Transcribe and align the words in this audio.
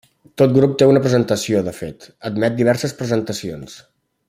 Tot 0.41 0.53
grup 0.53 0.71
té 0.81 0.87
una 0.91 1.01
presentació; 1.03 1.61
de 1.67 1.75
fet, 1.81 2.09
admet 2.31 2.57
diverses 2.63 2.97
presentacions. 3.03 3.79